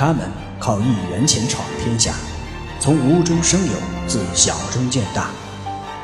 [0.00, 0.26] 他们
[0.58, 2.14] 靠一元钱闯天下，
[2.80, 3.72] 从无中生有，
[4.06, 5.28] 自小中见大，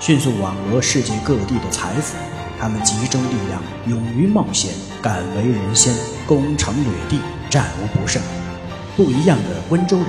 [0.00, 2.14] 迅速网罗世界各地的财富。
[2.60, 5.94] 他们集中力量，勇于冒险，敢为人先，
[6.26, 8.20] 攻城掠地，战无不胜。
[8.98, 10.08] 不一样的温州人，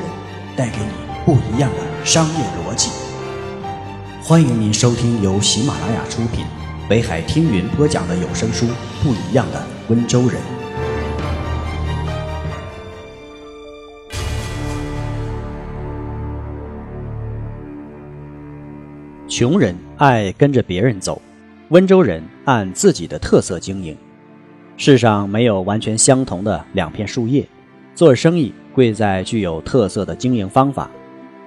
[0.58, 0.92] 带给你
[1.26, 2.90] 不一样的商业逻辑。
[4.22, 6.44] 欢迎您收听由喜马拉雅出品、
[6.90, 8.66] 北海听云播讲的有声书
[9.02, 10.42] 《不一样的温州人》。
[19.40, 21.22] 穷人爱跟着别人走，
[21.70, 23.96] 温州人按自己的特色经营。
[24.78, 27.48] 世上没有完全相同的两片树叶，
[27.94, 30.90] 做生意贵在具有特色的经营方法。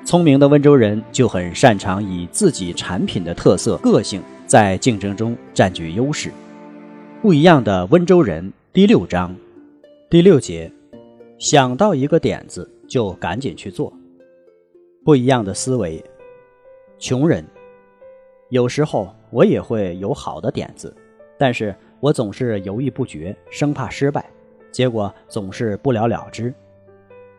[0.05, 6.31] 聪明的温州人就很擅长以自己产品的特色、个性在竞争中占据优势。
[7.21, 9.35] 不一样的温州人第六章
[10.09, 10.71] 第六节，
[11.41, 13.93] 想到一个点子就赶紧去做。
[15.05, 16.01] 不一样的思维，
[16.97, 17.45] 穷人。
[18.51, 20.95] 有时候我也会有好的点子，
[21.39, 24.29] 但是我总是犹豫不决，生怕失败，
[24.73, 26.53] 结果总是不了了之。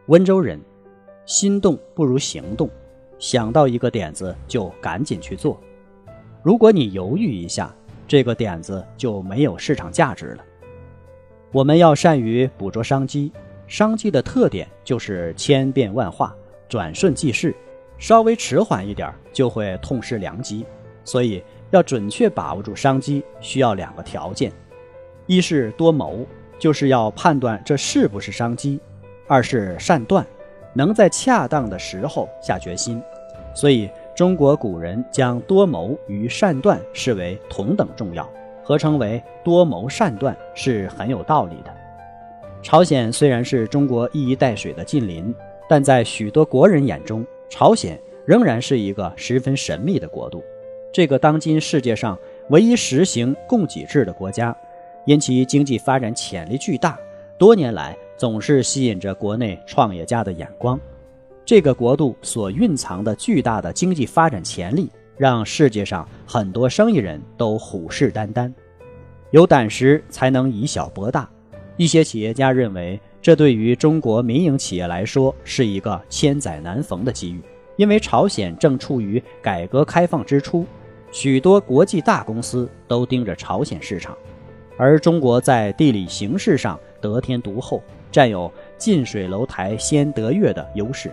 [0.06, 0.58] 温州人，
[1.26, 2.70] 心动不如行动，
[3.20, 5.60] 想到一个点子就赶紧去做。
[6.42, 7.76] 如果你犹豫一下，
[8.08, 10.46] 这个点子就没有市场价值了。
[11.52, 13.34] 我们要善于捕捉商机，
[13.68, 16.34] 商机的特点就是千变万化，
[16.70, 17.54] 转瞬即逝，
[17.98, 20.66] 稍微迟缓一点就会痛失良机。
[21.04, 24.52] 所以，要准确把握住商机，需要两个条件：
[25.26, 26.26] 一是多谋，
[26.60, 28.80] 就是要判断这是不是商机；
[29.28, 30.26] 二是善断，
[30.74, 33.02] 能在恰当的时候下决心。
[33.56, 38.30] 所以，中国古人将多谋与善断视为同等重要，
[38.64, 41.74] 合称为多谋善断是很有道理的。
[42.62, 45.34] 朝鲜虽然是中国一衣带水的近邻，
[45.68, 50.44] 但在许多国人眼中，朝鲜仍然是一个十分神秘的国度。
[50.94, 52.18] 这个当今世界上
[52.50, 54.56] 唯一实行供给制的国家，
[55.06, 57.00] 因其经济发展潜力巨大，
[57.38, 60.78] 多年来总是吸引着国内创业家的眼光。
[61.46, 68.52] 这个国度所蕴藏的巨大的经济发展潜力，让世界上很多生意人都虎视眈眈。
[69.32, 71.30] 有胆识才能以小博大。
[71.78, 77.42] 一些企业家认为，这对于中国民营企业来说是一个千载难逢的机遇，
[77.78, 80.66] 因为朝鲜正处于改革开放之初。
[81.12, 84.18] 许多国际大公司都盯着朝鲜市场，
[84.78, 91.12] 而中国在地理形势上得天独厚，占有近水楼台先得月的优势。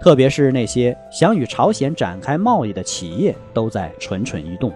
[0.00, 4.72] 特别是那些想与朝鲜展开贸易的企业，都在蠢蠢欲动。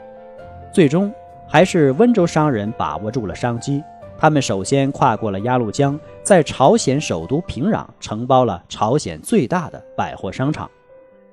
[0.72, 1.12] 最终，
[1.48, 3.82] 还是温州商人把握住了商机。
[4.18, 10.70] 他们首先跨过了鸭绿江，在朝鲜首都平壤承包了朝鲜最大的百货商场。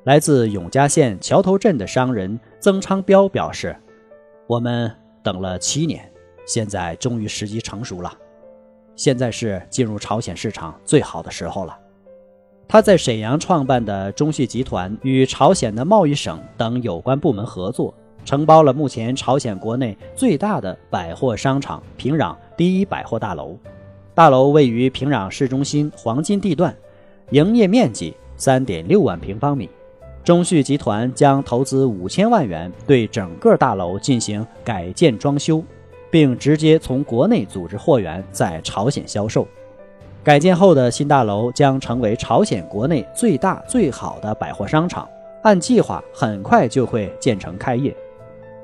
[0.09, 3.75] 来自永嘉县桥头镇的商人曾昌彪表示
[4.49, 6.11] ：“我们等了七年，
[6.47, 8.11] 现在终于时机成熟了。
[8.95, 11.77] 现在是进入朝鲜市场最好的时候了。”
[12.67, 17.93] 他在沈阳创办的中旭集团与朝鲜的贸易省等有关部门合作，
[18.25, 23.55] 承包了目前朝鲜国内最大的百货商场平壤第一百货大楼。
[24.15, 26.75] 大楼位于平壤市中心黄金地段，
[27.29, 29.69] 营业面积三点六万平方米。
[30.29, 35.63] 中旭集团将投资五千万元对整个大楼进行改建装修，
[36.11, 39.47] 并直接从国内组织货源在朝鲜销售。
[40.23, 45.09] 改建后的新大楼将成为朝鲜国内最大最好的百货商场，
[45.41, 47.91] 按计划很快就会建成开业。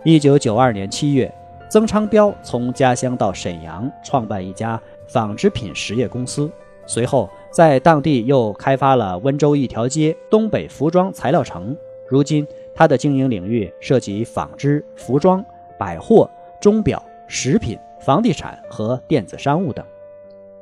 [0.04, 1.34] 一九九二年七月，
[1.68, 6.48] 曾昌彪从家乡到沈阳创办一家纺织品实业公司，
[6.86, 7.28] 随后。
[7.56, 11.74] 在当地又开发了温州一条街东北服装材料城。
[12.10, 12.46] 如今，
[12.76, 15.42] 他的经营领域涉及纺织、服装、
[15.80, 16.30] 百货、
[16.60, 19.86] 钟表、食品、房地产和电子商务等。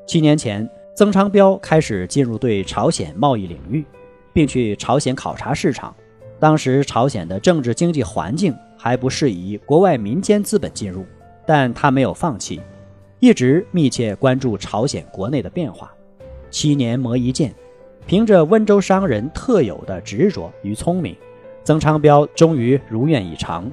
[0.05, 3.83] 七年前，曾昌彪开始进入对朝鲜贸易领域，
[4.31, 5.91] 并去朝鲜考察市场。
[6.39, 11.03] 当时，朝鲜的政治经济环境还不适宜国外民间资本进入，
[11.43, 12.61] 但他没有放弃，
[13.19, 15.91] 一直密切关注朝鲜国内的变化。
[16.53, 17.51] 七年磨一剑，
[18.05, 21.15] 凭着温州商人特有的执着与聪明，
[21.63, 23.69] 曾昌彪终于如愿以偿。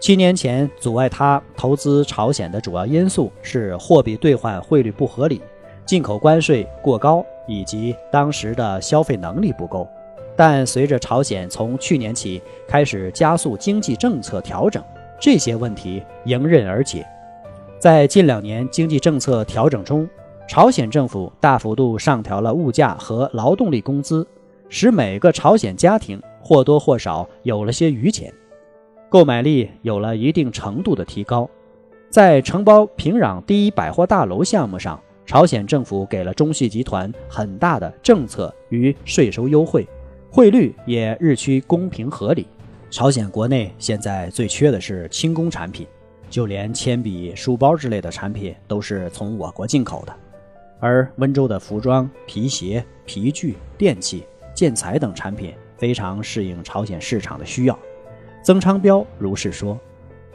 [0.00, 5.42] 七年前阻碍他投资朝鲜的主要因素是货币兑换汇率不合理、
[5.84, 9.86] 进口关税过高以及当时的消费能力不够。
[10.34, 14.82] 但随着朝鲜从去年起开始加速经济政策调整，
[15.20, 17.06] 这些问题迎刃而解。
[17.78, 20.08] 在近两年经济政策调整中，
[20.48, 24.26] 朝鲜政府大幅度上调了物价和劳动力工资，
[24.68, 28.32] 使每个朝鲜家庭或多或少有了些余钱，
[29.08, 31.48] 购买力有了一定程度的提高。
[32.10, 39.88] 在承包平壤第一百货大楼项目上，朝鲜政府给了中戏集团很大的政策与税收优惠，
[40.30, 42.46] 汇率也日趋公平合理。
[42.90, 45.86] 朝鲜国内现在最缺的是轻工产品，
[46.28, 50.14] 就连铅笔、书包之类的产品都是从我国进口的。
[50.82, 57.78] 而温州的服装、皮鞋、皮具、电器、建材等产品非常适应朝鲜市场的需要。
[58.42, 59.78] 曾昌彪如是说。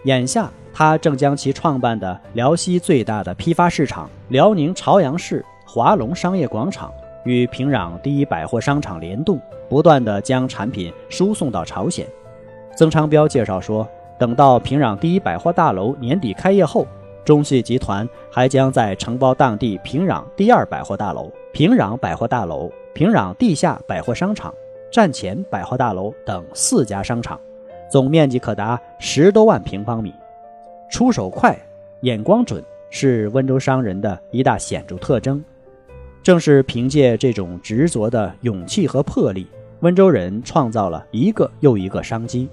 [0.05, 6.93] 眼下，他正将其创办的辽西最大的批发市场——辽宁朝阳市华龙商业广场，
[7.25, 12.07] 与平壤第一百货商场联动，不断地将产品输送到朝鲜。
[12.77, 13.85] 曾昌彪介绍说，
[14.17, 16.87] 等到平壤第一百货大楼年底开业后，
[17.27, 24.53] 中戏集团还将在承包当地平壤第二百货大楼、平壤百货大楼、平壤地下百货商场、
[24.89, 27.37] 站前百货大楼等四家商场，
[27.91, 30.13] 总面积可达十多万平方米。
[30.89, 31.53] 出手快、
[31.99, 35.43] 眼光准是温州商人的一大显著特征。
[36.23, 39.45] 正是凭借这种执着的勇气和魄力，
[39.81, 42.47] 温州人创造了一个又一个商机。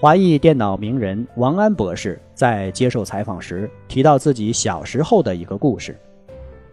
[0.00, 5.96] 华裔电脑名人王安博士在接受采访时提到自己小时候的一个故事。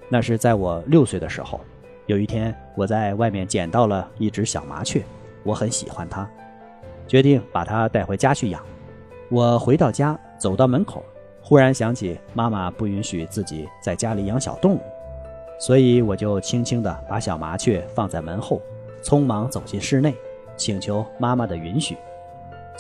[0.10, 1.62] 那是在我六岁的时候，
[2.08, 5.04] 有一天我在外面捡到了一只小麻雀，
[5.44, 6.28] 我很喜欢它，
[7.08, 8.62] 决定把它带回家去养。
[9.30, 11.06] 我回到家，走到门口，
[11.42, 14.82] 忽然想起妈妈不允许自己在家里养小动物，
[15.60, 18.60] 所以我就轻轻地把小麻雀放在门后，
[19.04, 20.14] 匆忙走进室内，
[20.58, 21.96] 请求妈妈的允许。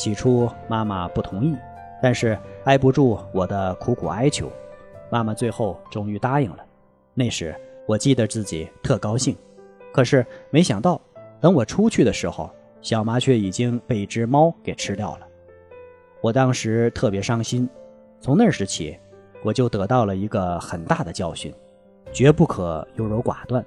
[0.01, 1.55] 起初妈妈不同意，
[2.01, 4.51] 但是挨不住我的苦苦哀求，
[5.11, 6.65] 妈妈最后终于答应了。
[7.13, 7.55] 那时
[7.87, 9.37] 我记得自己特高兴，
[9.93, 10.99] 可是没想到，
[11.39, 12.49] 等我出去的时候，
[12.81, 15.27] 小麻雀已经被一只猫给吃掉了。
[16.19, 17.69] 我当时特别伤心，
[18.19, 18.97] 从那时起，
[19.43, 21.53] 我就得到了一个很大的教训：
[22.11, 23.63] 绝不可优柔寡断，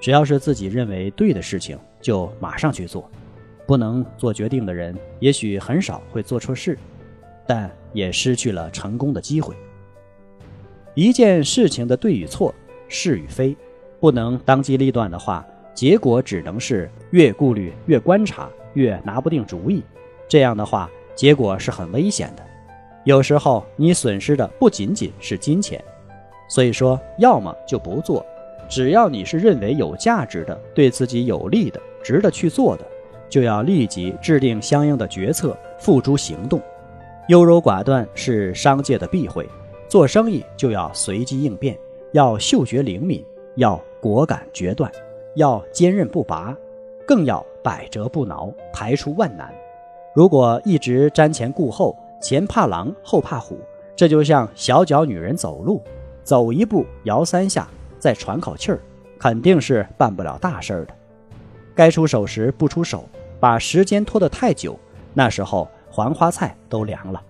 [0.00, 3.08] 只要是自己认为对的事情，就马上去做。
[3.66, 6.78] 不能做决定的人，也许很少会做错事，
[7.46, 9.54] 但也失去了成功的机会。
[10.94, 12.54] 一件事情的对与错、
[12.88, 13.56] 是与非，
[13.98, 19.82] 不能当机立断的话，结果只能是越顾虑、越观察、越拿不定主意。
[20.28, 22.42] 这样的话，结果是很危险的。
[23.04, 25.82] 有时候你损失的不仅仅是金钱，
[26.48, 28.24] 所以说，要么就不做，
[28.68, 32.86] 只要你是认为有价值的、对自己有利的、值得去做的。
[33.32, 36.60] 就要立即制定相应的决策，付诸行动。
[37.28, 39.48] 优柔寡断是商界的避讳，
[39.88, 41.74] 做生意就要随机应变，
[42.12, 43.24] 要嗅觉灵敏，
[43.54, 44.92] 要果敢决断，
[45.34, 46.54] 要坚韧不拔，
[47.06, 49.50] 更要百折不挠，排除万难。
[50.14, 53.58] 如果一直瞻前顾后，前怕狼后怕虎，
[53.96, 55.82] 这就像小脚女人走路，
[56.22, 57.66] 走一步摇三下，
[57.98, 58.78] 再喘口气儿，
[59.18, 60.94] 肯定是办不了大事儿的。
[61.74, 63.08] 该出手时不出手。
[63.42, 64.78] 把时间拖得太久，
[65.12, 67.20] 那时候黄花菜都凉了。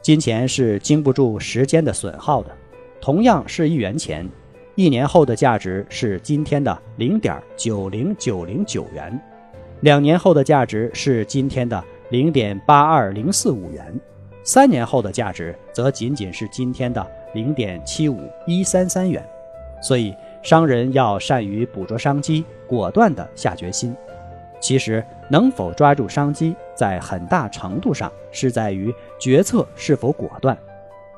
[0.00, 2.50] 金钱是经不住时间的损耗的，
[2.98, 4.26] 同样是一元钱，
[4.74, 9.20] 一年后的价值是今天的零点九零九零九元，
[9.80, 14.00] 两年后的价值是今天的零点八二零四五元，
[14.42, 19.22] 三年后的价值则仅仅是今天的零点七五一三三元。
[19.82, 23.94] 所以，商人要善于捕捉商机，果断地下决心。
[24.60, 30.56] 其实，能否抓住商机，在很大程度上是在于决策是否果断。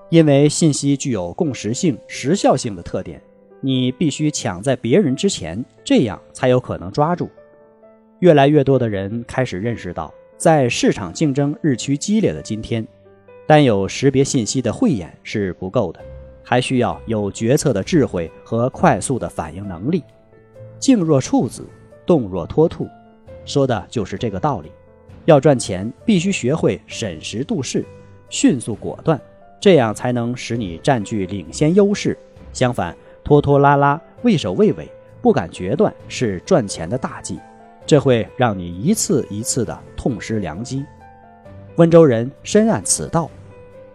[0.09, 3.23] 因为信息具有共识性、时效性的特点，
[3.61, 7.31] 你必须抢在别人之前，这样才有可能抓住。
[8.19, 12.87] 越来越多的人开始认识到，在市场竞争日趋激烈的今天，
[13.47, 16.01] 单有识别信息的慧眼是不够的，
[16.43, 20.03] 还需要有决策的智慧和快速的反应能力。
[20.79, 21.65] 静若处子，
[22.05, 22.89] 动若脱兔。
[23.45, 24.71] 说的就是这个道理。
[25.27, 27.85] 要赚钱，必须学会审时度势，
[28.31, 29.21] 迅速果断，
[29.61, 32.17] 这样才能使你占据领先优势。
[32.53, 37.39] 相反，拖拖拉拉、畏首畏尾、不敢决断，是赚钱的大忌，
[37.87, 40.85] 这会让你一次一次的痛失良机。
[41.77, 43.31] 温州人深谙此道。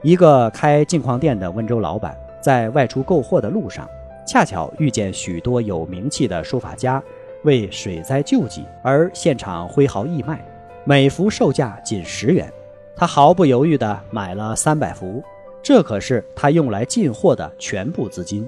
[0.01, 3.89] 一个开镜框店的温州老板，在外出购货的路上，
[4.27, 7.01] 恰巧遇见许多有名气的书法家。
[7.45, 10.43] 为水灾救济而现场挥毫义卖，
[10.83, 12.51] 每幅售价仅十元，
[12.95, 15.23] 他毫不犹豫地买了三百幅，
[15.63, 18.47] 这可是他用来进货的全部资金。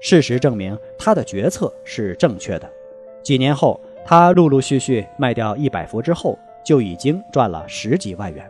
[0.00, 2.70] 事实证明，他的决策是正确的。
[3.22, 8.48] 几年后，他陆陆续续卖掉一百幅之后，就已经赚了十几万元。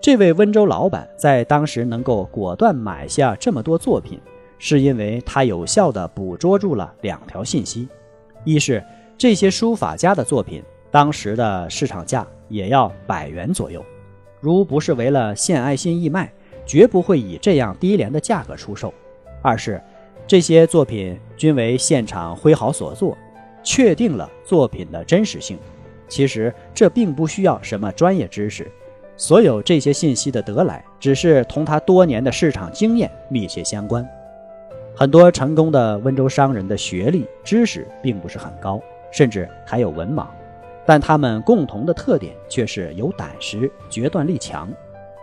[0.00, 4.18] 这位温州老板在当时能够果断买下这么多作品，
[4.58, 7.86] 是因为他有效地捕捉住了两条信息：
[8.44, 8.82] 一是
[9.20, 13.84] 这些书法家的作品当时的市场价也要百元左右，
[14.40, 16.32] 如不是为了献爱心义卖，
[16.64, 18.88] 绝不会以这样低廉的价格出售；
[19.42, 19.78] 二是
[20.26, 23.14] 这些作品均为现场挥毫所作，
[23.62, 25.58] 确定了作品的真实性。
[26.08, 28.72] 其实这并不需要什么专业知识。
[29.18, 34.02] 所有这些信息的得来，只是同他多年的市场经验密切相关。
[34.96, 40.26] 很多成功的温州商人的学历知识并不是很高，甚至还有文盲，
[40.86, 44.68] 但他们共同的特点却是有胆识、决断力强。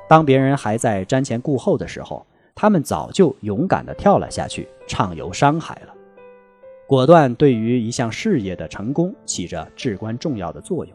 [0.08, 2.26] 当别人还在瞻前顾后的时候，
[2.56, 5.94] 他们早就勇敢地跳了下去，畅游商海了。
[6.88, 10.94] 果断对于一项事业的成功起着至关重要的作用。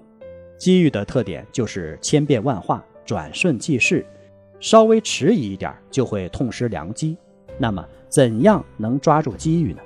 [0.57, 2.85] 机遇的特点就是千变万化。
[3.05, 4.07] 转瞬即逝，
[4.61, 7.17] 稍微迟疑一点就会痛失良机。
[7.59, 9.83] 那么，怎样能抓住机遇呢？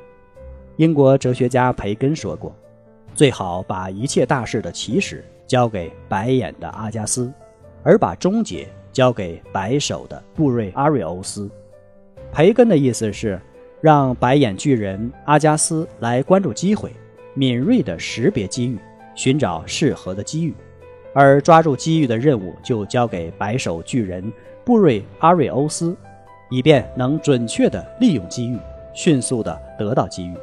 [0.76, 2.54] 英国哲学家培根说过
[3.16, 7.32] ：“最好把一切大事的起始交给白眼的阿加斯，
[7.82, 11.50] 而把终结交给白手的布瑞阿瑞欧斯。”
[12.30, 13.40] 培根的意思是，
[13.80, 16.92] 让白眼巨人阿加斯来关注机会，
[17.32, 18.78] 敏锐地识别机遇，
[19.14, 20.54] 寻找适合的机遇。
[21.14, 24.30] 而抓住机遇的任务就交给白手巨人
[24.62, 25.96] 布瑞阿瑞欧斯，
[26.50, 28.58] 以便能准确地利用机遇，
[28.92, 30.34] 迅速地得到机遇。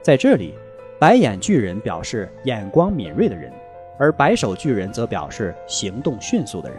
[0.00, 0.54] 在这里，
[1.02, 3.52] 白眼巨人表示眼光敏锐的人，
[3.98, 6.78] 而白手巨人则表示行动迅速的人。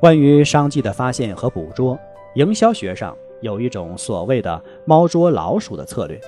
[0.00, 1.96] 关于商机的发现和捕捉，
[2.34, 6.20] 营销学上有一种所谓的“猫捉老鼠”的策略，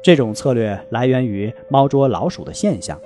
[0.00, 2.96] 这种策略来源于猫捉老鼠的现象。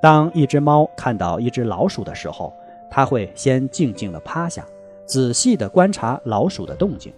[0.00, 2.52] 当一只猫看到一只老鼠的时候，
[2.90, 4.66] 它会先静静地趴下，
[5.06, 7.12] 仔细地观察老鼠的动静。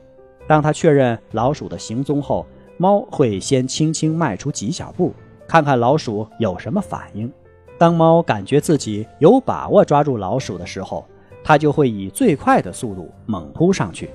[0.46, 2.44] 当它确认老鼠的行踪后，
[2.76, 5.14] 猫会先轻轻迈出几小步，
[5.46, 7.30] 看看老鼠有什么反应。
[7.78, 11.06] 当猫感觉自己有把握抓住老鼠的时候，
[11.42, 14.10] 它就会以最快的速度猛扑上去。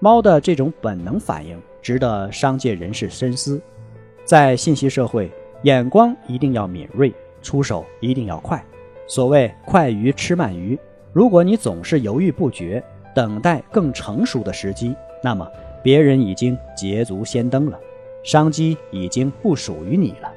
[0.00, 3.60] 猫的这种本能反应值得商界人士深思。
[4.24, 5.30] 在信息社会，
[5.62, 7.12] 眼光一定要敏锐。
[7.40, 8.62] 出手一定要快，
[9.06, 10.76] 所谓快鱼吃慢鱼。
[11.12, 12.82] 如果你总是犹豫不决，
[13.14, 15.48] 等待更成熟的时机，那么
[15.80, 17.78] 别人已经捷足先登了，
[18.24, 20.28] 商机已经不属于你了。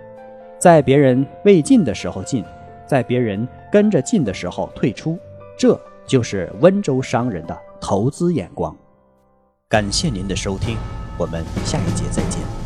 [0.61, 2.45] 在别人未进的时候进，
[2.85, 5.17] 在别人跟着进的时候退出，
[5.57, 8.77] 这就是温州商人的投资眼光。
[9.67, 10.77] 感谢您的收听，
[11.17, 12.60] 我们下一节再见。